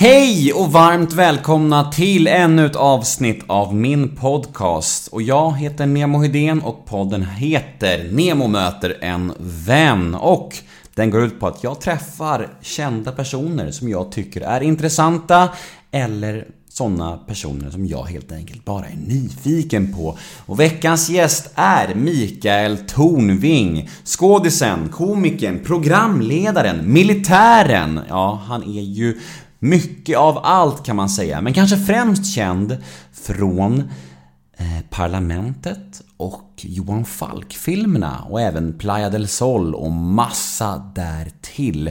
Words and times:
Hej 0.00 0.52
och 0.52 0.72
varmt 0.72 1.12
välkomna 1.12 1.92
till 1.92 2.26
ännu 2.26 2.66
ett 2.66 2.76
avsnitt 2.76 3.44
av 3.46 3.74
min 3.74 4.16
podcast. 4.16 5.08
Och 5.08 5.22
jag 5.22 5.56
heter 5.56 5.86
Nemo 5.86 6.18
Hedén 6.18 6.60
och 6.60 6.86
podden 6.86 7.22
heter 7.22 8.08
Nemo 8.12 8.46
möter 8.46 8.98
en 9.00 9.32
vän. 9.38 10.14
Och 10.14 10.56
den 10.94 11.10
går 11.10 11.24
ut 11.24 11.40
på 11.40 11.46
att 11.46 11.64
jag 11.64 11.80
träffar 11.80 12.48
kända 12.60 13.12
personer 13.12 13.70
som 13.70 13.88
jag 13.88 14.12
tycker 14.12 14.40
är 14.40 14.60
intressanta 14.60 15.48
eller 15.90 16.46
sådana 16.68 17.16
personer 17.16 17.70
som 17.70 17.86
jag 17.86 18.04
helt 18.04 18.32
enkelt 18.32 18.64
bara 18.64 18.86
är 18.86 18.96
nyfiken 19.06 19.94
på. 19.94 20.18
Och 20.46 20.60
veckans 20.60 21.10
gäst 21.10 21.50
är 21.54 21.94
Mikael 21.94 22.78
Tornving. 22.78 23.88
Skådisen, 24.04 24.88
komikern, 24.88 25.64
programledaren, 25.64 26.92
militären. 26.92 28.00
Ja, 28.08 28.40
han 28.46 28.62
är 28.62 28.82
ju 28.82 29.18
mycket 29.58 30.18
av 30.18 30.38
allt 30.42 30.84
kan 30.84 30.96
man 30.96 31.08
säga, 31.08 31.40
men 31.40 31.54
kanske 31.54 31.76
främst 31.76 32.34
känd 32.34 32.76
från 33.12 33.78
eh, 34.56 34.80
Parlamentet 34.90 36.02
och 36.16 36.50
Johan 36.60 37.04
Falk-filmerna 37.04 38.26
och 38.28 38.40
även 38.40 38.78
Playa 38.78 39.10
del 39.10 39.28
Sol 39.28 39.74
och 39.74 39.92
massa 39.92 40.92
därtill. 40.94 41.90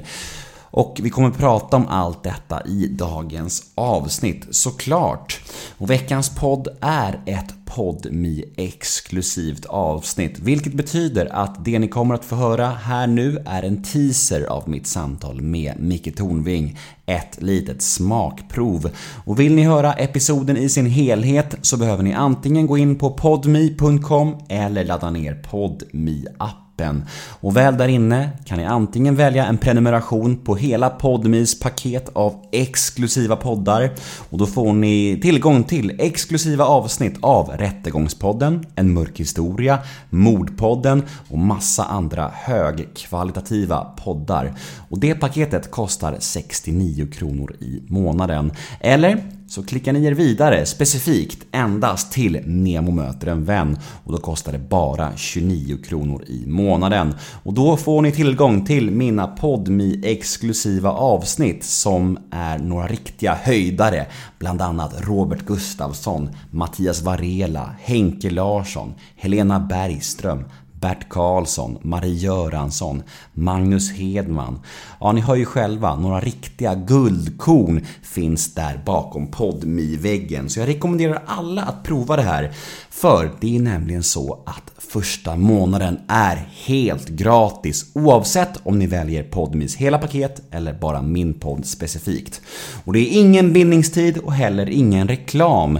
Och 0.70 1.00
vi 1.04 1.10
kommer 1.10 1.30
prata 1.30 1.78
om 1.78 1.88
allt 1.88 2.24
detta 2.24 2.66
i 2.66 2.88
dagens 2.88 3.72
avsnitt, 3.76 4.48
såklart. 4.52 5.40
Och 5.78 5.90
veckans 5.90 6.30
podd 6.30 6.68
är 6.82 7.20
ett 7.26 7.66
podmi 7.78 8.44
exklusivt 8.56 9.66
avsnitt, 9.66 10.40
vilket 10.40 10.74
betyder 10.74 11.26
att 11.26 11.66
det 11.66 11.80
ni 11.80 11.88
kommer 11.88 12.16
att 12.16 12.26
få 12.26 12.36
höra 12.36 12.68
här 12.68 13.08
nu 13.08 13.44
är 13.46 13.64
en 13.64 13.84
teaser 13.84 14.44
av 14.44 14.70
mitt 14.70 14.88
samtal 14.88 15.42
med 15.42 15.74
Micke 15.80 16.18
Tornving, 16.18 16.78
ett 17.06 17.42
litet 17.42 17.82
smakprov. 17.82 18.90
Och 19.26 19.40
vill 19.40 19.56
ni 19.56 19.64
höra 19.64 19.94
episoden 19.94 20.58
i 20.58 20.70
sin 20.70 20.86
helhet 20.86 21.56
så 21.62 21.78
behöver 21.78 22.04
ni 22.04 22.14
antingen 22.14 22.68
gå 22.68 22.78
in 22.78 22.96
på 22.96 23.10
podmi.com 23.10 24.36
eller 24.50 24.86
ladda 24.86 25.10
ner 25.10 25.34
podmi 25.34 26.26
appen 26.40 26.67
appen. 26.78 27.04
Och 27.42 27.58
väl 27.58 27.78
där 27.78 27.88
inne 27.88 28.30
kan 28.46 28.58
ni 28.58 28.66
antingen 28.66 29.16
välja 29.16 29.46
en 29.46 29.58
prenumeration 29.58 30.38
på 30.38 30.56
hela 30.56 30.90
Podmis 30.90 31.60
paket 31.60 32.10
av 32.14 32.36
exklusiva 32.52 33.36
poddar 33.36 33.92
och 34.30 34.38
då 34.38 34.46
får 34.46 34.74
ni 34.74 35.20
tillgång 35.22 35.64
till 35.64 35.96
exklusiva 36.00 36.66
avsnitt 36.66 37.18
av 37.22 37.50
Rättegångspodden, 37.50 38.66
En 38.76 38.94
mörk 38.94 39.20
historia, 39.20 39.80
Mordpodden 40.10 41.04
och 41.30 41.38
massa 41.38 41.84
andra 41.84 42.32
högkvalitativa 42.34 43.94
poddar. 44.04 44.54
Och 44.90 45.00
det 45.00 45.16
paketet 45.16 45.72
kostar 45.72 46.18
69 46.20 47.08
kronor 47.12 47.56
i 47.60 47.82
månaden. 47.88 48.52
Eller 48.80 49.37
så 49.48 49.64
klickar 49.64 49.94
ni 49.94 50.06
er 50.06 50.12
vidare 50.12 50.66
specifikt 50.66 51.46
endast 51.52 52.12
till 52.12 52.42
Nemo 52.46 52.92
möter 52.92 53.28
en 53.28 53.46
vän 53.46 53.80
och 54.04 54.12
då 54.12 54.18
kostar 54.18 54.52
det 54.52 54.60
bara 54.60 55.12
29 55.16 55.78
kronor 55.78 56.24
i 56.28 56.44
månaden. 56.48 57.16
Och 57.44 57.54
då 57.54 57.78
får 57.78 58.02
ni 58.02 58.12
tillgång 58.12 58.66
till 58.66 58.92
mina 58.92 59.28
podmi 59.28 60.02
exklusiva 60.04 60.92
avsnitt 60.92 61.64
som 61.64 62.18
är 62.32 62.58
några 62.58 62.88
riktiga 62.88 63.34
höjdare. 63.36 64.06
Bland 64.40 64.62
annat 64.62 64.94
Robert 65.08 65.46
Gustafsson, 65.46 66.30
Mattias 66.52 67.02
Varela, 67.02 67.76
Henke 67.82 68.30
Larsson, 68.30 68.94
Helena 69.16 69.60
Bergström, 69.60 70.44
Bert 70.80 71.10
Karlsson, 71.10 71.78
Marie 71.82 72.14
Göransson, 72.14 73.04
Magnus 73.34 73.92
Hedman. 73.92 74.60
Ja, 75.00 75.12
ni 75.12 75.22
hör 75.22 75.36
ju 75.36 75.46
själva, 75.46 75.96
några 75.96 76.20
riktiga 76.20 76.76
guldkorn 76.76 77.86
finns 78.02 78.54
där 78.54 78.82
bakom 78.86 79.28
podmi-väggen. 79.28 80.50
Så 80.50 80.60
jag 80.60 80.68
rekommenderar 80.68 81.24
alla 81.26 81.62
att 81.62 81.84
prova 81.84 82.16
det 82.16 82.22
här. 82.22 82.52
För 82.90 83.32
det 83.42 83.56
är 83.56 83.60
nämligen 83.60 84.04
så 84.04 84.44
att 84.46 84.72
första 84.78 85.36
månaden 85.36 86.00
är 86.08 86.50
helt 86.66 87.10
gratis 87.10 87.86
oavsett 87.94 88.60
om 88.64 88.80
ni 88.80 88.88
väljer 88.88 89.24
Podmis 89.24 89.76
hela 89.76 89.98
paket 89.98 90.42
eller 90.52 90.74
bara 90.74 91.02
min 91.02 91.34
podd 91.34 91.66
specifikt. 91.66 92.42
Och 92.86 92.94
det 92.94 93.00
är 93.00 93.20
ingen 93.20 93.54
bindningstid 93.54 94.18
och 94.18 94.34
heller 94.34 94.70
ingen 94.70 95.08
reklam. 95.08 95.80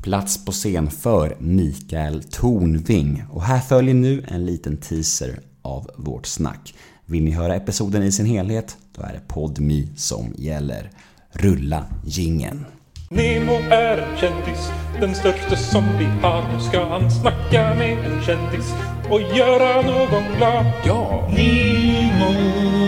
Plats 0.01 0.45
på 0.45 0.51
scen 0.51 0.91
för 0.91 1.35
Mikael 1.39 2.23
Tornving. 2.23 3.23
Och 3.31 3.43
här 3.43 3.59
följer 3.59 3.93
nu 3.93 4.25
en 4.27 4.45
liten 4.45 4.77
teaser 4.77 5.39
av 5.61 5.89
vårt 5.95 6.25
snack. 6.25 6.73
Vill 7.05 7.23
ni 7.23 7.31
höra 7.31 7.55
episoden 7.55 8.03
i 8.03 8.11
sin 8.11 8.25
helhet? 8.25 8.77
Då 8.95 9.01
är 9.01 9.13
det 9.13 9.27
Podmi 9.27 9.87
som 9.95 10.33
gäller. 10.37 10.91
Rulla 11.31 11.85
gingen. 12.05 12.65
Nemo 13.09 13.53
är 13.53 13.97
en 13.97 14.17
kändis, 14.17 14.71
den 14.99 15.15
största 15.15 15.55
som 15.55 15.83
vi 15.99 16.05
har. 16.05 16.53
Nu 16.53 16.59
ska 16.59 16.85
han 16.85 17.11
snacka 17.11 17.75
med 17.75 17.97
en 17.97 18.21
kändis 18.21 18.73
och 19.09 19.21
göra 19.21 19.81
någon 19.81 20.37
glad. 20.37 20.65
Ja! 20.85 21.29
Nemo, 21.37 22.80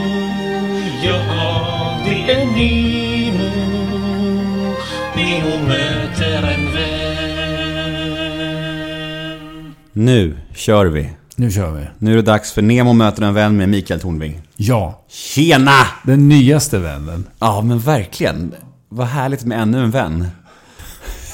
ja 2.27 2.33
det 2.33 2.41
är 2.41 2.45
Nemo. 2.45 3.49
Nemo 5.15 5.67
möter 5.67 6.43
en 6.43 6.73
vän. 6.73 6.93
Nu 9.93 10.37
kör 10.55 10.85
vi. 10.85 11.09
Nu 11.35 11.51
kör 11.51 11.71
vi. 11.71 11.87
Nu 11.97 12.11
är 12.11 12.15
det 12.15 12.21
dags 12.21 12.51
för 12.51 12.61
Nemo 12.61 12.93
möter 12.93 13.23
en 13.23 13.33
vän 13.33 13.57
med 13.57 13.69
Mikael 13.69 13.99
Tornving. 13.99 14.41
Ja, 14.55 15.03
Tjena! 15.09 15.71
den 16.03 16.29
nyaste 16.29 16.79
vännen. 16.79 17.27
Ja, 17.39 17.61
men 17.61 17.79
verkligen. 17.79 18.53
Vad 18.89 19.07
härligt 19.07 19.45
med 19.45 19.61
ännu 19.61 19.83
en 19.83 19.91
vän. 19.91 20.27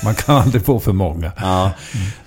Man 0.04 0.16
kan 0.16 0.36
aldrig 0.36 0.66
få 0.66 0.80
för 0.80 0.94
många. 0.94 1.32
Ja, 1.38 1.72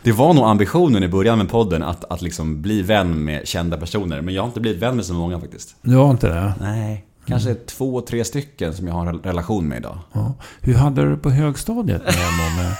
det 0.02 0.12
var 0.12 0.34
nog 0.34 0.44
ambitionen 0.44 1.02
i 1.02 1.08
början 1.08 1.38
med 1.38 1.48
podden 1.50 1.82
att, 1.82 2.12
att 2.12 2.22
liksom 2.22 2.62
bli 2.62 2.82
vän 2.82 3.24
med 3.24 3.48
kända 3.48 3.76
personer. 3.76 4.20
Men 4.20 4.34
jag 4.34 4.42
har 4.42 4.46
inte 4.46 4.60
blivit 4.60 4.82
vän 4.82 4.96
med 4.96 5.04
så 5.04 5.14
många 5.14 5.40
faktiskt. 5.40 5.76
Du 5.82 5.96
har 5.96 6.10
inte 6.10 6.28
det? 6.28 6.52
Nej, 6.60 7.04
kanske 7.26 7.54
två, 7.54 8.00
tre 8.00 8.24
stycken 8.24 8.74
som 8.74 8.86
jag 8.86 8.94
har 8.94 9.06
en 9.06 9.18
relation 9.18 9.68
med 9.68 9.78
idag. 9.78 9.98
Ja. 10.12 10.34
Hur 10.60 10.74
hade 10.74 11.02
du 11.02 11.10
det 11.10 11.16
på 11.16 11.30
högstadiet? 11.30 12.02
Med... 12.04 12.74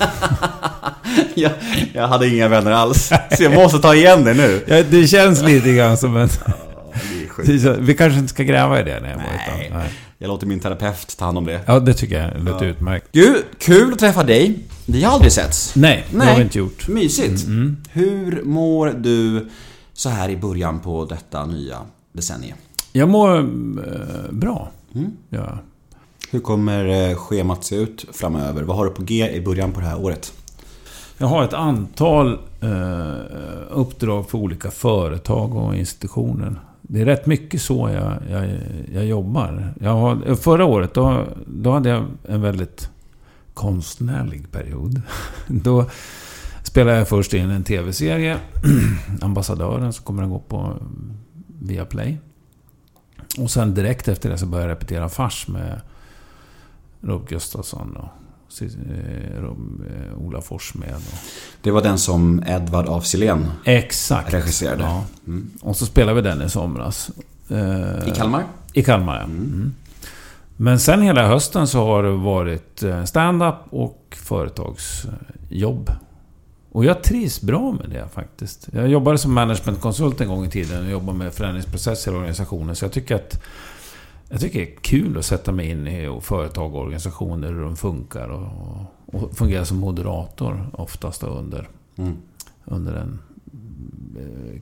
jag, 1.34 1.52
jag 1.92 2.08
hade 2.08 2.28
inga 2.28 2.48
vänner 2.48 2.70
alls. 2.70 3.12
Så 3.36 3.42
jag 3.42 3.54
måste 3.54 3.78
ta 3.78 3.94
igen 3.94 4.24
det 4.24 4.34
nu. 4.34 4.64
Ja, 4.66 4.82
det 4.82 5.06
känns 5.06 5.42
lite 5.42 5.72
grann 5.72 5.96
som 5.96 6.16
en... 6.16 6.28
Vi 7.78 7.94
kanske 7.94 8.18
inte 8.18 8.32
ska 8.32 8.42
gräva 8.42 8.80
i 8.80 8.84
det 8.84 9.00
Nemo. 9.00 9.16
Nej. 9.16 9.66
Utan, 9.66 9.78
nej. 9.78 9.90
Jag 10.18 10.28
låter 10.28 10.46
min 10.46 10.60
terapeut 10.60 11.16
ta 11.18 11.24
hand 11.24 11.38
om 11.38 11.46
det. 11.46 11.60
Ja, 11.66 11.80
det 11.80 11.94
tycker 11.94 12.22
jag 12.22 12.44
låter 12.44 12.66
utmärkt. 12.66 13.06
Gud, 13.12 13.44
kul 13.58 13.92
att 13.92 13.98
träffa 13.98 14.24
dig. 14.24 14.58
Vi 14.86 15.04
har 15.04 15.12
aldrig 15.12 15.32
setts. 15.32 15.74
Nej, 15.76 16.04
det 16.10 16.26
har 16.26 16.36
vi 16.36 16.42
inte 16.42 16.58
gjort. 16.58 16.88
Mysigt. 16.88 17.46
Hur 17.92 18.42
mår 18.42 18.94
du 18.98 19.48
så 19.92 20.08
här 20.08 20.28
i 20.28 20.36
början 20.36 20.80
på 20.80 21.04
detta 21.04 21.46
nya 21.46 21.78
decennium? 22.12 22.56
Jag 22.96 23.08
mår 23.08 23.38
eh, 23.38 24.32
bra. 24.32 24.68
Mm. 24.94 25.12
Ja. 25.28 25.58
Hur 26.30 26.40
kommer 26.40 27.10
eh, 27.10 27.16
schemat 27.16 27.64
se 27.64 27.76
ut 27.76 28.06
framöver? 28.12 28.62
Vad 28.62 28.76
har 28.76 28.84
du 28.84 28.90
på 28.90 29.02
G 29.02 29.30
i 29.32 29.40
början 29.40 29.72
på 29.72 29.80
det 29.80 29.86
här 29.86 30.00
året? 30.00 30.32
Jag 31.18 31.26
har 31.26 31.44
ett 31.44 31.52
antal 31.52 32.38
eh, 32.60 33.14
uppdrag 33.70 34.30
för 34.30 34.38
olika 34.38 34.70
företag 34.70 35.56
och 35.56 35.76
institutioner. 35.76 36.60
Det 36.82 37.00
är 37.00 37.04
rätt 37.04 37.26
mycket 37.26 37.62
så 37.62 37.90
jag, 37.94 38.12
jag, 38.30 38.58
jag 38.94 39.06
jobbar. 39.06 39.74
Jag 39.80 39.94
har, 39.94 40.34
förra 40.34 40.64
året, 40.64 40.94
då, 40.94 41.24
då 41.46 41.70
hade 41.72 41.88
jag 41.88 42.04
en 42.28 42.42
väldigt 42.42 42.90
konstnärlig 43.54 44.52
period. 44.52 45.02
Då 45.46 45.84
spelade 46.62 46.98
jag 46.98 47.08
först 47.08 47.34
in 47.34 47.50
en 47.50 47.64
TV-serie, 47.64 48.36
Ambassadören, 49.20 49.92
som 49.92 50.04
kommer 50.04 50.22
att 50.22 50.30
gå 50.30 50.38
på 50.38 50.72
Viaplay. 51.60 52.18
Och 53.38 53.50
sen 53.50 53.74
direkt 53.74 54.08
efter 54.08 54.30
det 54.30 54.38
så 54.38 54.46
började 54.46 54.70
jag 54.70 54.76
repetera 54.76 55.08
fars 55.08 55.48
med 55.48 55.80
Rob 57.00 57.28
Gustafsson 57.28 57.96
och 57.96 58.62
eh, 58.62 59.36
eh, 59.36 60.18
Ola 60.18 60.40
Forssmed. 60.40 60.94
Och... 60.94 61.18
Det 61.62 61.70
var 61.70 61.82
den 61.82 61.98
som 61.98 62.42
Edvard 62.46 62.88
af 62.88 63.06
Sillén 63.06 63.50
Exakt. 63.64 64.34
regisserade. 64.34 64.82
Ja. 64.82 65.04
Mm. 65.26 65.50
Och 65.60 65.76
så 65.76 65.86
spelade 65.86 66.22
vi 66.22 66.28
den 66.28 66.42
i 66.42 66.50
somras. 66.50 67.10
Eh, 67.48 68.08
I 68.08 68.12
Kalmar? 68.16 68.44
I 68.72 68.82
Kalmar, 68.82 69.16
ja. 69.16 69.24
Mm. 69.24 69.74
Men 70.56 70.80
sen 70.80 71.02
hela 71.02 71.28
hösten 71.28 71.66
så 71.66 71.84
har 71.86 72.02
det 72.02 72.10
varit 72.10 72.82
stand-up 73.04 73.54
och 73.70 74.16
företagsjobb. 74.22 75.90
Och 76.76 76.84
jag 76.84 77.02
trivs 77.02 77.40
bra 77.40 77.72
med 77.72 77.90
det 77.90 78.08
faktiskt. 78.08 78.68
Jag 78.72 78.88
jobbade 78.88 79.18
som 79.18 79.34
managementkonsult 79.34 80.20
en 80.20 80.28
gång 80.28 80.44
i 80.44 80.50
tiden 80.50 80.84
och 80.84 80.90
jobbade 80.90 81.18
med 81.18 81.32
förändringsprocesser 81.34 82.12
i 82.12 82.14
organisationen. 82.14 82.76
Så 82.76 82.84
jag 82.84 82.92
tycker 82.92 83.14
att 83.14 83.42
jag 84.28 84.40
tycker 84.40 84.58
det 84.58 84.72
är 84.72 84.76
kul 84.76 85.18
att 85.18 85.24
sätta 85.24 85.52
mig 85.52 85.70
in 85.70 85.86
i 85.86 86.20
företag 86.22 86.74
och 86.74 86.80
organisationer, 86.80 87.48
hur 87.52 87.62
de 87.62 87.76
funkar 87.76 88.28
och, 88.28 88.48
och 89.06 89.36
fungera 89.36 89.64
som 89.64 89.76
moderator 89.76 90.70
oftast 90.72 91.22
under, 91.22 91.68
Mm. 91.98 92.16
under 92.64 92.94
en 92.94 93.18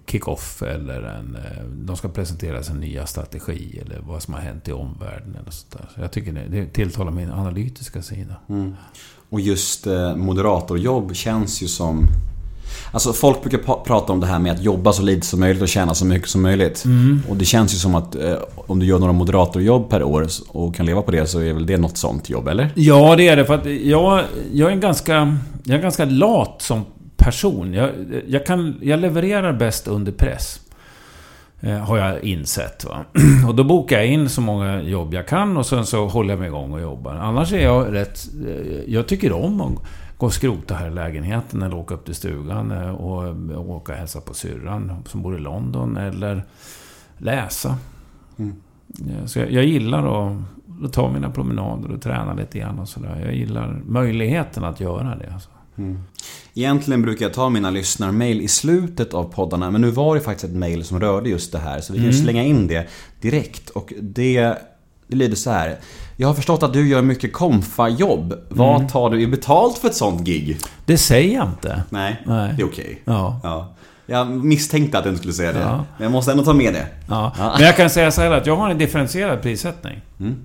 kick-off 0.07 0.63
eller 0.63 1.03
en... 1.03 1.37
eh, 1.37 1.65
De 1.69 1.97
ska 1.97 2.09
presentera 2.09 2.63
sin 2.63 2.77
nya 2.77 3.07
strategi 3.07 3.81
eller 3.87 4.01
vad 4.07 4.23
som 4.23 4.35
har 4.35 4.41
hänt 4.41 4.69
i 4.69 4.73
omvärlden 4.73 5.37
eller 5.41 5.51
sånt 5.51 5.73
där. 5.73 5.89
Så 5.95 6.01
jag 6.01 6.13
tycker 6.13 6.33
det, 6.33 6.45
det 6.51 6.67
tilltalar 6.67 7.11
min 7.13 7.31
analytiska 7.31 8.03
sida. 8.03 8.35
Mm. 8.49 8.75
Och 9.31 9.41
just 9.41 9.87
eh, 9.87 10.17
moderatorjobb 10.17 11.15
känns 11.15 11.63
ju 11.63 11.69
som... 11.69 12.07
Alltså 12.93 13.13
folk 13.13 13.43
brukar 13.43 13.59
prata 13.85 14.13
om 14.13 14.21
det 14.21 14.27
här 14.27 14.39
med 14.39 14.53
att 14.53 14.63
jobba 14.63 14.93
så 14.93 15.03
lite 15.03 15.27
som 15.27 15.41
möjligt 15.41 15.63
och 15.63 15.69
tjäna 15.69 15.95
så 15.95 16.07
mycket 16.07 16.29
som 16.29 16.43
möjligt. 16.43 16.85
Och 17.29 17.37
det 17.37 17.45
känns 17.45 17.75
ju 17.75 17.79
som 17.79 17.95
att 17.95 18.15
eh, 18.15 18.35
om 18.55 18.79
du 18.79 18.87
gör 18.87 18.99
några 18.99 19.13
moderatorjobb 19.13 19.91
per 19.91 20.03
år 20.03 20.27
och 20.49 20.75
kan 20.75 20.87
leva 20.87 21.03
på 21.03 21.11
det 21.11 21.27
så 21.27 21.41
är 21.41 21.53
väl 21.53 21.67
det 21.67 21.77
något 21.77 21.97
sånt 21.97 22.31
jobb, 22.31 22.49
eller? 22.49 22.73
Ja, 22.75 23.17
det 23.17 23.29
är 23.29 23.37
det. 23.37 23.45
För 23.45 23.55
att 23.55 23.67
jag, 23.67 24.25
jag, 24.53 24.69
är, 24.69 24.73
en 24.73 24.81
ganska, 24.81 25.39
jag 25.65 25.79
är 25.79 25.83
ganska 25.83 26.05
lat 26.05 26.63
som 26.63 26.85
person. 27.25 27.75
Jag, 27.75 27.91
jag, 28.27 28.47
kan, 28.47 28.75
jag 28.83 29.01
levererar 29.01 29.53
bäst 29.53 29.89
under 29.89 30.13
press. 30.13 30.61
Eh, 31.61 31.79
har 31.79 31.99
jag 31.99 32.23
insett. 32.25 32.85
Va? 32.85 33.05
Och 33.49 33.55
då 33.55 33.65
bokar 33.65 33.97
jag 33.97 34.07
in 34.07 34.29
så 34.29 34.41
många 34.41 34.83
jobb 34.83 35.15
jag 35.15 35.29
kan 35.29 35.57
och 35.57 35.67
sen 35.67 35.87
så 35.87 36.07
håller 36.07 36.31
jag 36.31 36.39
mig 36.39 36.49
igång 36.49 36.73
och 36.73 36.81
jobbar. 36.81 37.15
Annars 37.15 37.53
är 37.53 37.63
jag 37.65 37.95
rätt... 37.95 38.19
eh, 38.49 38.83
Jag 38.95 39.07
tycker 39.07 39.33
om 39.33 39.61
att 39.61 39.73
gå 40.19 40.27
och 40.27 40.33
skrota 40.33 40.75
här 40.75 40.87
i 40.87 40.91
lägenheten 40.91 41.63
eller 41.63 41.77
åka 41.77 41.95
upp 41.95 42.05
till 42.05 42.15
stugan 42.15 42.71
eh, 42.71 42.91
och, 42.95 43.23
och 43.57 43.71
åka 43.71 43.93
och 43.93 43.99
hälsa 43.99 44.21
på 44.21 44.35
syrran 44.35 44.93
som 45.07 45.23
bor 45.23 45.37
i 45.37 45.41
London. 45.41 45.97
Eller 45.97 46.43
läsa. 47.19 47.77
Mm. 48.39 48.53
Så 49.27 49.39
jag, 49.39 49.53
jag 49.53 49.65
gillar 49.65 50.27
att, 50.27 50.37
att 50.85 50.93
ta 50.93 51.11
mina 51.13 51.31
promenader 51.31 51.91
och 51.93 52.03
träna 52.03 52.35
lite 52.35 52.59
grann 52.59 52.79
och 52.79 52.89
sådär. 52.89 53.23
Jag 53.25 53.35
gillar 53.35 53.81
möjligheten 53.87 54.65
att 54.65 54.81
göra 54.81 55.17
det. 55.17 55.33
Alltså. 55.35 55.51
Egentligen 56.55 57.03
brukar 57.03 57.27
jag 57.27 57.35
ta 57.35 57.49
mina 57.49 57.71
lyssnarmail 57.71 58.41
i 58.41 58.49
slutet 58.49 59.15
av 59.15 59.25
poddarna 59.25 59.71
men 59.71 59.81
nu 59.81 59.91
var 59.91 60.15
det 60.15 60.21
faktiskt 60.21 60.45
ett 60.45 60.57
mail 60.57 60.85
som 60.85 61.01
rörde 61.01 61.31
just 61.31 61.53
det 61.53 61.59
här 61.59 61.81
så 61.81 61.93
vi 61.93 61.99
kan 61.99 62.07
ju 62.07 62.13
slänga 62.13 62.45
in 62.45 62.67
det 62.67 62.89
direkt. 63.21 63.71
Och 63.71 63.93
det, 64.01 64.41
det 65.07 65.17
lyder 65.17 65.37
så 65.37 65.51
här. 65.51 65.79
Jag 66.17 66.29
har 66.29 66.35
förstått 66.35 66.63
att 66.63 66.73
du 66.73 66.89
gör 66.89 67.03
mycket 67.03 67.33
komfa-jobb. 67.33 68.35
Vad 68.49 68.89
tar 68.89 69.11
du 69.11 69.21
i 69.21 69.27
betalt 69.27 69.79
för 69.79 69.89
ett 69.89 69.95
sånt 69.95 70.21
gig? 70.21 70.59
Det 70.87 70.99
säger 70.99 71.35
jag 71.35 71.49
inte. 71.49 71.83
Nej, 71.91 72.23
Nej. 72.27 72.55
det 72.57 72.63
är 72.63 72.67
okej. 72.67 73.03
Ja. 73.05 73.41
Ja. 73.43 73.75
Jag 74.07 74.31
misstänkte 74.31 74.99
att 74.99 75.05
du 75.05 75.11
inte 75.11 75.19
skulle 75.19 75.35
säga 75.35 75.53
det. 75.53 75.61
Ja. 75.61 75.77
Men 75.97 76.03
jag 76.05 76.13
måste 76.13 76.33
ändå 76.33 76.45
ta 76.45 76.53
med 76.53 76.75
det. 76.75 76.87
Ja. 77.09 77.33
Men 77.37 77.67
jag 77.67 77.77
kan 77.77 77.91
säga 77.91 78.11
så 78.11 78.21
här 78.21 78.31
att 78.31 78.47
jag 78.47 78.57
har 78.57 78.71
en 78.71 78.79
differentierad 78.79 79.43
prissättning. 79.43 80.01
Mm. 80.21 80.37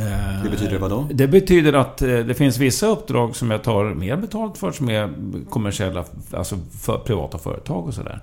Eh, 0.00 0.42
Det 0.44 0.50
betyder 0.50 0.78
vad 0.78 0.90
då? 0.90 1.08
Det 1.12 1.28
betyder 1.28 1.72
att 1.72 2.02
eh, 2.02 2.08
det 2.08 2.34
finns 2.34 2.58
vissa 2.58 2.86
uppdrag 2.86 3.36
som 3.36 3.50
jag 3.50 3.62
tar 3.62 3.84
mer 3.84 4.16
betalt 4.16 4.58
för 4.58 4.72
som 4.72 4.88
är 4.90 5.10
kommersiella, 5.50 6.04
alltså 6.32 6.58
för 6.80 6.98
privata 6.98 7.38
företag 7.38 7.86
och 7.86 7.94
sådär. 7.94 8.20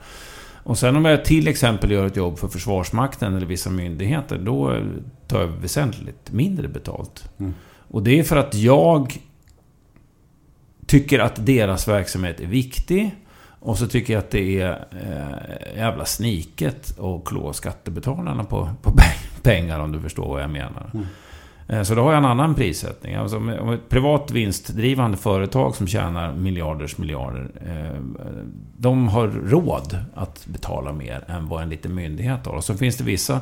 Och 0.64 0.78
sen 0.78 0.96
om 0.96 1.06
jag 1.06 1.26
till 1.26 1.48
exempel 1.48 1.92
gör 1.92 2.06
ett 2.06 2.16
jobb 2.16 2.40
för 2.40 2.48
Försvarsmakten 2.48 3.36
eller 3.36 3.46
vissa 3.46 3.70
myndigheter, 3.70 4.38
då 4.38 4.78
tar 5.28 5.40
jag 5.42 5.48
väsentligt 5.48 6.32
mindre 6.32 6.68
betalt. 6.68 7.30
Mm. 7.40 7.54
Och 7.88 8.04
det 8.04 8.20
är 8.20 8.24
för 8.24 8.36
att 8.36 8.56
jag 8.56 9.20
tycker 10.86 11.20
att 11.20 11.46
deras 11.46 11.88
verksamhet 11.88 12.40
är 12.40 12.46
viktig. 12.48 13.16
Och 13.64 13.78
så 13.78 13.88
tycker 13.88 14.14
jag 14.14 14.20
att 14.20 14.32
det 14.32 14.62
är 14.62 14.86
eh, 14.92 15.78
jävla 15.78 16.06
sniket 16.06 17.00
att 17.00 17.26
klå 17.26 17.54
skattebetalarna 17.54 18.44
på, 18.44 18.70
på 18.82 18.94
pengar 19.42 19.80
om 19.80 19.92
du 19.92 20.00
förstår 20.00 20.28
vad 20.28 20.42
jag 20.42 20.50
menar. 20.50 20.92
Eh, 20.94 21.00
Eh, 21.72 21.84
så 21.84 21.96
då 21.96 22.02
har 22.02 22.12
jag 22.12 22.18
en 22.18 22.26
annan 22.26 22.56
prissättning. 22.56 23.16
Alltså 23.16 23.38
om 23.38 23.74
ett 23.74 23.90
privat 23.90 24.32
vinstdrivande 24.32 25.18
företag 25.18 25.76
som 25.76 25.88
tjänar 25.88 26.34
miljarders 26.34 26.98
miljarder. 26.98 27.52
Eh, 27.66 28.02
de 28.78 29.08
har 29.08 29.28
råd 29.28 29.98
att 30.16 30.46
betala 30.46 30.94
mer 30.94 31.24
än 31.28 31.48
vad 31.48 31.64
en 31.64 31.70
liten 31.70 31.96
myndighet 31.96 32.46
har. 32.46 32.54
Och 32.54 32.64
så 32.64 32.78
finns 32.78 32.98
det 32.98 33.04
vissa 33.04 33.40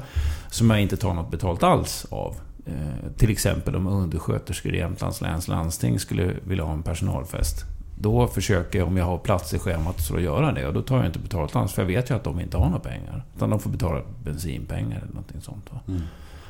som 0.50 0.70
jag 0.70 0.82
inte 0.82 0.98
tar 0.98 1.14
något 1.14 1.32
betalt 1.32 1.64
alls 1.64 2.06
av. 2.10 2.36
Eh, 2.66 3.12
till 3.18 3.32
exempel 3.32 3.76
om 3.76 3.88
undersköterskor 3.88 4.76
i 4.76 4.78
Jämtlands 4.78 5.22
läns 5.22 5.48
landsting 5.48 6.00
skulle 6.00 6.34
vilja 6.44 6.64
ha 6.64 6.74
en 6.74 6.84
personalfest. 6.84 7.66
Då 8.02 8.28
försöker 8.28 8.80
jag, 8.80 8.88
om 8.88 8.98
jag 8.98 9.06
har 9.06 9.18
plats 9.18 9.54
i 9.54 9.60
schemat, 9.60 10.02
så 10.02 10.16
att 10.16 10.22
göra 10.22 10.52
det. 10.52 10.68
Och 10.68 10.74
då 10.74 10.82
tar 10.82 10.98
jag 10.98 11.06
inte 11.06 11.20
betalt 11.20 11.56
alls, 11.56 11.74
för 11.74 11.82
jag 11.82 11.88
vet 11.88 12.10
ju 12.10 12.16
att 12.16 12.24
de 12.24 12.40
inte 12.40 12.58
har 12.58 12.66
några 12.66 12.80
pengar. 12.80 13.26
Utan 13.36 13.50
de 13.50 13.60
får 13.60 13.70
betala 13.70 14.02
bensinpengar 14.24 14.98
eller 14.98 15.14
någonting 15.14 15.42
sånt. 15.42 15.70
Mm. 15.88 16.02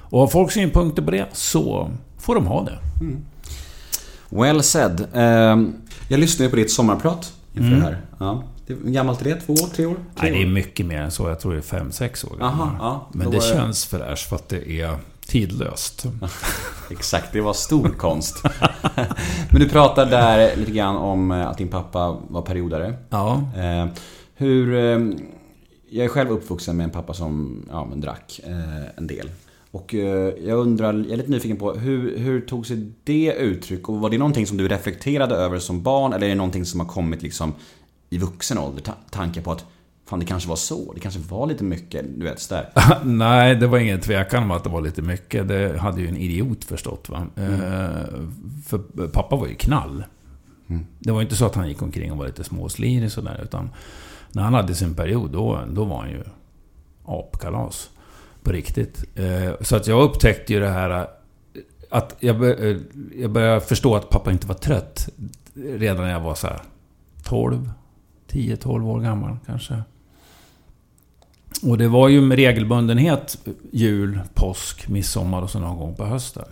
Och 0.10 0.20
har 0.20 0.28
folk 0.28 0.52
synpunkter 0.52 1.02
på 1.02 1.12
det, 1.12 1.26
så 1.34 1.92
får 2.18 2.36
de 2.36 2.48
ha 2.48 2.64
det. 2.64 2.78
Well 4.30 4.64
said. 4.64 5.08
Ehm, 5.14 5.74
Jag 6.08 6.20
lyssnade 6.20 6.50
på 6.50 6.56
ditt 6.56 6.72
sommarprat 6.72 7.34
inför 7.54 7.68
Mm. 7.68 7.80
det 7.80 7.86
här. 7.86 8.02
Ja. 8.20 8.44
Hur 8.68 8.76
gammalt 8.92 9.22
är 9.22 9.26
det? 9.26 9.36
Två 9.36 9.54
år? 9.54 9.68
Tre 9.76 9.86
år? 9.86 9.96
Tre 9.96 10.04
Nej, 10.22 10.32
det 10.32 10.42
är 10.50 10.54
mycket 10.54 10.86
mer 10.86 11.02
än 11.02 11.12
så. 11.12 11.30
Jag 11.30 11.40
tror 11.40 11.52
det 11.52 11.58
är 11.58 11.62
fem 11.62 11.92
sex 11.92 12.24
år 12.24 12.38
Aha, 12.42 12.72
ja. 12.80 13.08
Men 13.14 13.30
det 13.32 13.36
jag- 13.38 13.44
känns 13.44 13.86
fräscht 13.86 14.30
för 14.30 14.36
att 14.36 14.50
det 14.50 14.72
är 14.82 14.98
tidlöst. 15.28 16.06
Exakt, 16.92 17.34
det 17.34 17.42
var 17.42 17.54
stor 17.54 17.90
konst. 17.90 18.44
Men 19.52 19.62
du 19.62 19.70
pratar 19.70 20.06
där 20.06 20.56
lite 20.56 20.72
grann 20.72 20.96
om 20.96 21.32
eh, 21.32 21.48
att 21.48 21.58
din 21.58 21.68
pappa 21.68 22.18
var 22.28 22.42
periodare. 22.42 22.94
Ja. 23.10 23.42
Eh, 23.58 23.86
hur... 24.36 24.74
Eh, 24.76 25.16
jag 25.92 26.06
är 26.06 26.10
själv 26.10 26.30
uppvuxen 26.32 26.78
med 26.78 26.84
en 26.84 26.90
pappa 26.90 27.14
som 27.14 27.66
ja, 27.72 27.86
men 27.90 28.02
drack 28.02 28.40
eh, 28.44 28.84
en 28.98 29.08
del. 29.08 29.30
Och 29.72 29.96
eh, 29.96 30.34
jag 30.46 30.60
undrar, 30.60 30.94
jag 30.94 31.12
är 31.12 31.18
lite 31.18 31.32
nyfiken 31.32 31.58
på 31.58 31.74
hur, 31.74 32.18
hur 32.18 32.42
tog 32.42 32.68
sig 32.68 32.92
det 33.04 33.34
uttryck? 33.34 33.90
Och 33.90 34.00
var 34.00 34.10
det 34.10 34.18
någonting 34.18 34.48
som 34.48 34.58
du 34.58 34.68
reflekterade 34.68 35.36
över 35.36 35.60
som 35.60 35.84
barn? 35.84 36.14
Eller 36.14 36.26
är 36.26 36.30
det 36.30 36.36
någonting 36.36 36.66
som 36.66 36.80
har 36.80 36.88
kommit 36.88 37.22
liksom 37.22 37.54
i 38.10 38.18
vuxen 38.18 38.58
ålder? 38.58 38.82
Ta- 38.82 38.98
tankar 39.10 39.42
på 39.42 39.52
att 39.52 39.66
fan 40.06 40.20
det 40.20 40.26
kanske 40.26 40.50
var 40.50 40.56
så, 40.56 40.94
det 40.94 41.00
kanske 41.00 41.20
var 41.20 41.48
lite 41.48 41.64
mycket, 41.64 42.06
du 42.18 42.24
vet 42.24 42.40
sådär. 42.40 42.70
Nej, 43.04 43.56
det 43.56 43.68
var 43.68 43.78
ingen 43.78 44.00
tvekan 44.00 44.44
om 44.44 44.52
att 44.52 44.64
det 44.64 44.70
var 44.70 44.82
lite 44.82 45.02
mycket. 45.02 45.48
Det 45.48 45.78
hade 45.78 46.02
ju 46.02 46.08
en 46.08 46.18
idiot 46.18 46.64
förstått. 46.66 47.10
Va? 47.10 47.28
Eh, 47.36 48.20
för 48.66 49.08
pappa 49.08 49.36
var 49.36 49.48
ju 49.48 49.56
knall. 49.56 50.04
Mm. 50.70 50.86
Det 51.00 51.12
var 51.12 51.22
inte 51.22 51.36
så 51.36 51.46
att 51.46 51.56
han 51.56 51.68
gick 51.68 51.82
omkring 51.82 52.12
och 52.12 52.18
var 52.18 52.26
lite 52.28 52.44
småslirig 52.44 53.12
sådär. 53.12 53.40
Utan 53.44 53.70
när 54.32 54.44
han 54.44 54.54
hade 54.54 54.76
sin 54.76 54.96
period, 54.96 55.32
då, 55.32 55.60
då 55.72 55.84
var 55.86 55.98
han 55.98 56.10
ju 56.10 56.24
apkalas. 57.06 57.90
På 58.50 58.54
riktigt. 58.54 59.04
Eh, 59.16 59.52
så 59.62 59.76
att 59.76 59.88
jag 59.88 60.02
upptäckte 60.02 60.54
ju 60.54 60.60
det 60.60 60.70
här... 60.70 60.90
Eh, 60.90 61.06
att 61.90 62.16
jag, 62.20 62.70
eh, 62.70 62.78
jag 63.18 63.32
började 63.32 63.62
förstå 63.62 63.96
att 63.96 64.10
pappa 64.10 64.32
inte 64.32 64.48
var 64.48 64.56
trött. 64.56 65.10
Redan 65.54 66.04
när 66.04 66.12
jag 66.12 66.20
var 66.20 66.36
så 66.36 66.48
här 66.48 66.62
12, 67.24 67.72
10-12 68.30 68.88
år 68.90 69.00
gammal 69.00 69.38
kanske. 69.46 69.84
Och 71.64 71.78
det 71.78 71.88
var 71.88 72.08
ju 72.08 72.22
med 72.22 72.36
regelbundenhet 72.36 73.38
eh, 73.46 73.54
jul, 73.72 74.20
påsk, 74.34 74.88
midsommar 74.88 75.42
och 75.42 75.50
så 75.50 75.60
någon 75.60 75.78
gång 75.78 75.96
på 75.96 76.06
hösten. 76.06 76.46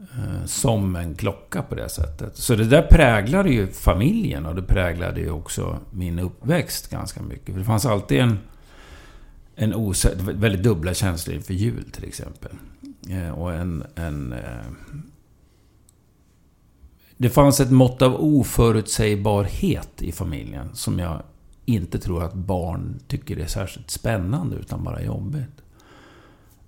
Eh, 0.00 0.44
Som 0.46 0.96
en 0.96 1.14
klocka 1.14 1.62
på 1.62 1.74
det 1.74 1.88
sättet. 1.88 2.36
Så 2.36 2.54
det 2.54 2.64
där 2.64 2.82
präglade 2.82 3.50
ju 3.50 3.66
familjen 3.66 4.46
och 4.46 4.54
det 4.54 4.62
präglade 4.62 5.20
ju 5.20 5.30
också 5.30 5.78
min 5.90 6.18
uppväxt 6.18 6.90
ganska 6.90 7.22
mycket. 7.22 7.54
För 7.54 7.58
det 7.58 7.64
fanns 7.64 7.86
alltid 7.86 8.20
en, 8.20 8.38
en 9.60 9.74
osä- 9.74 10.32
väldigt 10.40 10.62
dubbla 10.62 10.94
känslor 10.94 11.36
inför 11.36 11.54
jul 11.54 11.84
till 11.92 12.04
exempel. 12.04 12.50
Eh, 13.10 13.30
Och 13.30 13.54
en... 13.54 13.84
en 13.94 14.32
eh, 14.32 14.38
det 17.20 17.30
fanns 17.30 17.60
ett 17.60 17.70
mått 17.70 18.02
av 18.02 18.16
oförutsägbarhet 18.24 20.02
i 20.02 20.12
familjen 20.12 20.68
som 20.74 20.98
jag 20.98 21.22
inte 21.64 21.98
tror 21.98 22.24
att 22.24 22.34
barn 22.34 23.00
tycker 23.08 23.36
är 23.36 23.46
särskilt 23.46 23.90
spännande 23.90 24.56
utan 24.56 24.84
bara 24.84 25.02
jobbigt. 25.02 25.62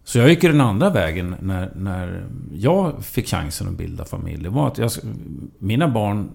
Så 0.05 0.19
jag 0.19 0.29
gick 0.29 0.43
ju 0.43 0.53
den 0.53 0.61
andra 0.61 0.91
vägen 0.91 1.35
när, 1.41 1.73
när 1.77 2.27
jag 2.55 3.05
fick 3.05 3.29
chansen 3.29 3.69
att 3.69 3.77
bilda 3.79 4.05
familj. 4.05 4.43
Det 4.43 4.49
var 4.49 4.67
att 4.67 4.79
jag, 4.79 4.91
mina 5.59 5.89
barn... 5.89 6.31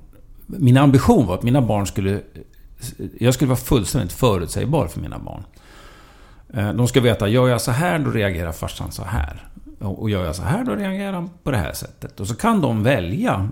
Min 0.47 0.77
ambition 0.77 1.25
var 1.27 1.35
att 1.35 1.43
mina 1.43 1.61
barn 1.61 1.87
skulle... 1.87 2.21
Jag 3.19 3.33
skulle 3.33 3.49
vara 3.49 3.57
fullständigt 3.59 4.11
förutsägbar 4.11 4.87
för 4.87 5.01
mina 5.01 5.19
barn. 5.19 5.43
Eh, 6.53 6.73
de 6.73 6.87
ska 6.87 7.01
veta, 7.01 7.27
gör 7.27 7.47
jag 7.47 7.61
så 7.61 7.71
här, 7.71 7.99
då 7.99 8.11
reagerar 8.11 8.51
farsan 8.51 8.91
så 8.91 9.03
här. 9.03 9.47
Och 9.79 10.09
gör 10.09 10.25
jag 10.25 10.35
så 10.35 10.43
här, 10.43 10.63
då 10.63 10.75
reagerar 10.75 11.13
han 11.13 11.29
på 11.43 11.51
det 11.51 11.57
här 11.57 11.73
sättet. 11.73 12.19
Och 12.19 12.27
så 12.27 12.35
kan 12.35 12.61
de 12.61 12.83
välja 12.83 13.49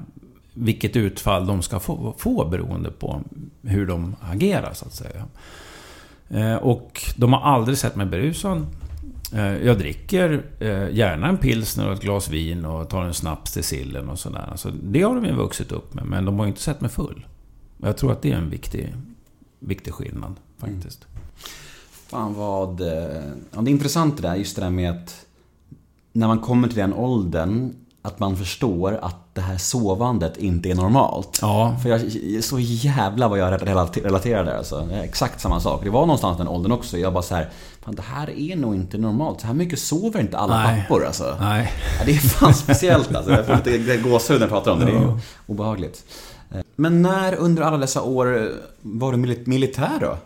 vilket 0.54 0.96
utfall 0.96 1.48
de 1.48 1.62
ska 1.62 1.80
få, 1.80 2.16
få 2.18 2.46
beroende 2.46 2.92
på 2.92 3.22
hur 3.62 3.88
de 3.88 4.16
agerar, 4.22 4.74
så 4.74 4.86
att 4.86 4.94
säga. 4.94 5.26
Eh, 6.30 6.56
och 6.56 7.02
de 7.16 7.34
har 7.34 7.42
aldrig 7.42 7.78
sett 7.78 7.96
mig 7.96 8.06
berusad. 8.06 8.66
Eh, 9.34 9.66
jag 9.66 9.78
dricker 9.78 10.44
gärna 10.92 11.28
en 11.28 11.38
pilsner 11.38 11.88
och 11.88 11.94
ett 11.94 12.02
glas 12.02 12.30
vin 12.30 12.66
och 12.66 12.90
tar 12.90 13.04
en 13.04 13.14
snaps 13.14 13.54
till 13.54 13.64
sillen 13.64 14.10
och 14.10 14.20
sådär. 14.20 14.48
Alltså, 14.52 14.72
det 14.84 15.02
har 15.02 15.16
de 15.16 15.26
ju 15.26 15.34
vuxit 15.34 15.72
upp 15.72 15.94
med, 15.94 16.06
men 16.06 16.26
de 16.26 16.40
har 16.40 16.46
ju 16.46 16.50
inte 16.50 16.62
sett 16.62 16.82
mig 16.82 16.90
full. 16.90 17.26
Jag 17.78 17.98
tror 17.98 18.12
att 18.12 18.22
det 18.22 18.32
är 18.32 18.38
en 18.38 18.50
viktig, 18.50 18.96
viktig 19.60 19.94
skillnad, 19.94 20.36
faktiskt. 20.58 21.08
Mm. 21.12 21.24
Fan 22.14 22.34
vad... 22.34 22.82
eh, 22.82 22.88
Ja, 23.56 23.62
det 23.62 23.70
är 23.70 23.72
intressant 23.72 24.18
det 24.18 24.28
där, 24.28 24.36
just 24.36 24.56
det 24.56 24.62
där 24.62 24.70
med 24.70 24.92
att 24.92 25.16
när 26.14 26.28
man 26.28 26.40
kommer 26.40 26.68
till 26.68 26.78
den 26.78 26.94
åldern 26.94 27.74
att 28.02 28.20
man 28.20 28.38
förstår 28.38 29.00
att 29.02 29.16
det 29.36 29.42
här 29.42 29.58
sovandet 29.58 30.38
inte 30.38 30.70
är 30.70 30.76
normalt. 30.76 31.40
Ja. 31.42 31.78
För 31.84 31.90
jag, 31.90 32.02
så 32.44 32.60
jävla 32.60 33.28
vad 33.28 33.40
jag 33.40 33.54
relate- 33.62 34.04
relaterar 34.04 34.44
där 34.46 34.58
alltså. 34.58 34.90
Exakt 34.92 35.42
samma 35.42 35.60
sak. 35.60 35.84
Det 35.84 35.90
var 35.90 36.02
någonstans 36.02 36.38
den 36.38 36.48
åldern 36.48 36.72
också. 36.72 36.98
Jag 36.98 37.14
bara 37.14 37.24
så 37.24 37.36
här, 37.36 37.50
fan 37.82 37.96
det 37.96 38.02
här 38.02 38.30
är 38.40 38.56
nog 38.56 38.76
inte 38.76 38.98
normalt. 38.98 39.42
Så 39.42 39.48
här 39.48 39.54
mycket 39.54 39.80
sover 39.80 40.20
inte 40.20 40.38
alla 40.38 40.58
Nej. 40.64 40.82
pappor 40.82 41.06
alltså. 41.06 41.36
Nej. 41.40 41.72
Ja, 42.00 42.06
det 42.06 42.12
är 42.12 42.18
fan 42.20 42.54
speciellt 42.54 43.16
alltså. 43.16 43.32
Jag 43.32 43.46
får 43.46 43.56
lite 43.70 43.98
gåshud 44.10 44.36
när 44.40 44.42
jag 44.48 44.50
pratar 44.50 44.72
om 44.72 44.80
det. 44.80 44.86
Det 44.86 44.92
är 44.92 45.20
obehagligt. 45.48 46.04
Eh, 46.52 46.62
Men 46.76 47.02
när 47.02 47.36
under 47.36 47.64
alla 47.64 47.78
dessa 47.78 48.02
år 48.02 48.52
var 48.82 49.12
du 49.12 49.18
mili- 49.18 49.48
militär 49.50 49.98
då? 50.02 50.18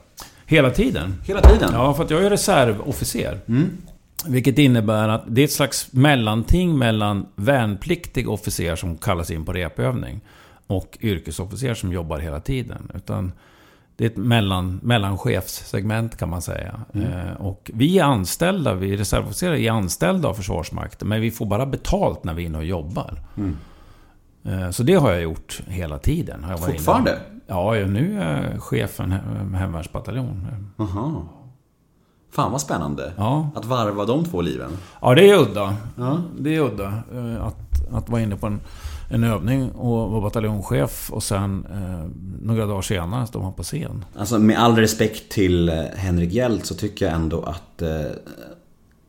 Hela 0.50 0.70
tiden. 0.72 1.22
Hela 1.25 1.42
tiden? 1.42 1.70
Ja, 1.74 1.94
för 1.94 2.04
att 2.04 2.10
jag 2.10 2.24
är 2.24 2.30
reservofficer. 2.30 3.39
Vilket 4.27 4.58
innebär 4.58 5.10
att 5.10 5.24
det 5.27 5.42
är 5.42 5.46
ett 5.46 5.51
slags 5.51 5.94
mellanting 5.94 6.77
mellan 6.77 7.25
värnpliktig 7.36 8.30
officer 8.30 8.75
som 8.75 8.98
kallas 8.98 9.32
in 9.32 9.46
på 9.46 9.54
repövning 9.54 10.22
och 10.68 10.98
yrkesofficer 11.01 11.74
som 11.74 11.94
jobbar 11.94 12.20
hela 12.20 12.39
tiden. 12.39 12.92
Utan 12.96 13.32
det 13.96 14.06
är 14.06 14.10
ett 14.10 14.18
mellan, 14.18 14.80
mellanchefssegment 14.84 16.18
kan 16.18 16.30
man 16.30 16.42
säga. 16.42 16.82
Eh, 16.94 17.42
och 17.42 17.72
vi 17.74 18.00
är 18.00 18.04
anställda, 18.04 18.74
vi 18.74 18.98
reservofficerare 18.98 19.62
är 19.62 19.72
anställda 19.72 20.30
av 20.30 20.34
Försvarsmakten. 20.34 21.08
Men 21.08 21.22
vi 21.22 21.32
får 21.32 21.46
bara 21.46 21.66
betalt 21.66 22.24
när 22.24 22.34
vi 22.34 22.44
är 22.44 22.46
inne 22.46 22.58
och 22.58 22.66
jobbar. 22.66 23.20
Eh, 24.46 24.70
så 24.70 24.84
det 24.84 24.94
har 24.94 25.12
jag 25.12 25.22
gjort 25.22 25.62
hela 25.68 25.98
tiden. 26.00 26.44
Har 26.44 26.51
jag. 26.51 26.60
Fortfarande? 26.60 27.20
Ja, 27.48 27.74
nu 27.74 28.20
är 28.22 28.51
jag 28.51 28.63
chef 28.63 28.92
för 28.92 29.04
en 29.04 29.13
he- 29.13 29.56
hemvärnsbataljon. 29.56 30.48
Aha. 30.77 31.24
Fan 32.32 32.51
vad 32.51 32.62
spännande. 32.62 33.13
Ja. 33.18 33.50
Att 33.56 33.66
varva 33.66 34.06
de 34.06 34.25
två 34.25 34.42
liven. 34.42 34.72
Ja, 35.01 35.16
det 35.16 35.30
är 35.30 35.38
udda. 35.42 35.75
Det 36.39 36.56
är 36.56 36.60
udda. 36.62 36.94
eh, 37.13 37.46
Att, 37.46 37.94
att 37.94 38.10
vara 38.10 38.22
inne 38.22 38.36
på 38.36 38.48
en, 38.48 38.60
en 39.10 39.24
övning 39.24 39.72
och 39.72 40.12
vara 40.12 40.22
bataljonschef 40.22 41.10
och 41.13 41.24
sen 41.24 41.66
eh, 41.72 42.10
några 42.42 42.66
dagar 42.66 42.82
senare 42.82 43.27
står 43.27 43.42
man 43.42 43.54
på 43.54 43.63
scen. 43.63 44.06
Alltså 44.18 44.39
med 44.39 44.58
all 44.60 44.75
respekt 44.75 45.32
till 45.32 45.70
eh, 45.70 45.75
Henrik 45.96 46.34
Hjelt 46.34 46.66
så 46.66 46.75
tycker 46.75 47.06
jag 47.06 47.16
ändå 47.16 47.42
att 47.44 47.82
eh, 47.82 47.89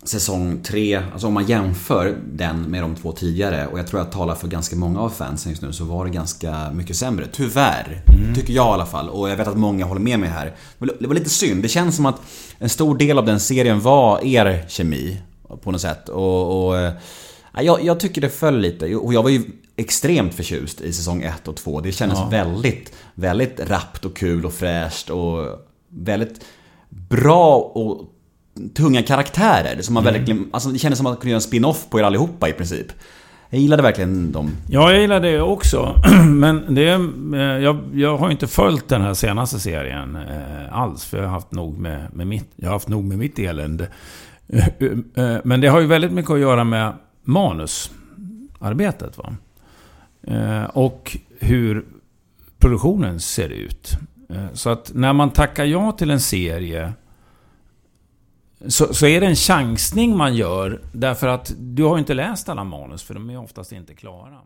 säsong 0.09 0.61
3, 0.63 1.03
alltså 1.13 1.27
om 1.27 1.35
man 1.35 1.47
jämför 1.47 2.17
den 2.33 2.63
med 2.63 2.83
de 2.83 2.95
två 2.97 3.13
tidigare 3.13 3.67
och 3.67 3.79
jag 3.79 3.87
tror 3.87 4.01
jag 4.01 4.13
talar 4.13 4.35
för 4.35 4.49
ganska 4.49 4.77
många 4.77 5.01
av 5.01 5.11
fansen 5.11 5.51
just 5.53 5.63
nu 5.63 5.73
så 5.73 5.85
var 5.85 6.05
det 6.05 6.11
ganska 6.11 6.71
mycket 6.73 6.97
sämre. 6.97 7.27
Tyvärr. 7.33 8.03
Tycker 8.35 8.53
jag 8.53 8.67
i 8.67 8.73
alla 8.73 8.87
fall. 8.87 9.09
Och 9.09 9.31
jag 9.31 9.37
vet 9.37 9.49
att 9.49 9.57
många 9.59 9.85
håller 9.85 10.01
med 10.01 10.19
mig 10.21 10.29
här. 10.29 10.55
Det 11.01 11.07
var 11.07 11.15
lite 11.15 11.31
synd. 11.31 11.63
Det 11.63 11.69
känns 11.69 11.97
som 11.97 12.07
att 12.07 12.21
en 12.59 12.69
stor 12.69 12.99
del 12.99 13.19
av 13.19 13.27
den 13.27 13.41
serien 13.41 13.81
var 13.81 14.25
er 14.25 14.65
kemi. 14.69 15.21
På 15.63 15.71
något 15.73 15.81
sätt. 15.81 16.09
Och, 16.09 16.67
och 16.67 16.79
eh, 16.79 16.93
jag, 17.61 17.85
jag 17.85 18.01
tycker 18.01 18.21
det 18.21 18.29
föll 18.29 18.59
lite. 18.59 18.95
Och 18.97 19.15
jag 19.15 19.23
var 19.23 19.31
ju 19.31 19.43
extremt 19.77 20.35
förtjust 20.35 20.81
i 20.81 20.93
säsong 20.93 21.23
1 21.23 21.49
och 21.49 21.57
2. 21.57 21.81
Det 21.81 21.93
kändes 21.93 22.19
Ja. 22.19 22.29
väldigt, 22.29 22.93
väldigt 23.15 23.61
rappt 23.61 24.05
och 24.05 24.17
kul 24.17 24.47
och 24.47 24.53
fräscht 24.53 25.11
och 25.11 25.47
väldigt 25.89 26.41
bra 26.91 27.57
och 27.57 28.15
tunga 28.75 29.03
karaktärer. 29.03 29.83
Som 29.83 29.95
man 29.95 30.05
verkligen, 30.05 30.49
alltså 30.51 30.69
det 30.69 30.79
kändes 30.79 30.99
som 30.99 31.07
att 31.07 31.11
man 31.11 31.17
kunde 31.17 31.31
göra 31.31 31.37
en 31.39 31.43
spin-off 31.43 31.87
på 31.91 32.01
er 32.01 32.05
allihopa 32.05 32.49
i 32.49 32.53
princip. 32.53 32.87
Jag 33.51 33.61
gillade 33.61 33.83
verkligen 33.83 34.33
dem. 34.33 34.51
Ja, 34.69 34.93
jag 34.93 35.01
gillar 35.01 35.21
det 35.21 35.41
också. 35.41 35.95
Men 36.27 36.75
det, 36.75 36.89
eh, 37.35 37.41
jag, 37.41 37.79
jag 37.95 38.17
har 38.17 38.31
inte 38.31 38.47
följt 38.47 38.89
den 38.89 39.03
här 39.03 39.15
senaste 39.15 39.61
serien 39.61 40.17
eh, 40.17 40.79
alls. 40.79 41.05
För 41.05 41.17
jag 41.19 41.25
har 41.25 41.33
haft 41.33 41.53
nog 41.53 41.79
med, 41.79 42.15
med 42.15 42.27
mitt, 42.27 42.51
jag 42.57 42.69
har 42.69 42.73
haft 42.73 42.89
nog 42.89 43.05
med 43.05 43.19
mitt 43.19 43.39
elände. 43.39 43.89
Eh, 44.49 45.37
Men 45.45 45.61
det 45.61 45.69
har 45.69 45.81
ju 45.81 45.87
väldigt 45.87 46.13
mycket 46.13 46.31
att 46.31 46.41
göra 46.41 46.65
med 46.65 46.93
manusarbetet. 47.25 49.19
Va? 49.19 49.35
Och 50.73 51.17
hur 51.39 51.85
produktionen 52.59 53.21
ser 53.21 53.49
ut. 53.49 53.99
Så 54.53 54.71
att 54.71 54.91
när 54.95 55.13
man 55.13 55.31
tackar 55.31 55.65
ja 55.65 55.93
till 55.93 56.11
en 56.11 56.21
serie 56.21 56.93
så, 58.67 58.95
så 58.95 59.07
är 59.07 59.21
det 59.21 59.27
en 59.27 59.37
chansning 59.37 60.17
man 60.17 60.35
gör 60.35 60.81
därför 60.93 61.29
att 61.29 61.53
du 61.59 61.85
har 61.85 61.97
ju 61.97 61.99
inte 61.99 62.15
läst 62.15 62.49
alla 62.49 62.65
manus 62.65 63.03
för 63.03 63.15
de 63.15 63.31
är 63.31 63.39
oftast 63.39 63.73
inte 63.73 63.95
klara. 63.95 64.41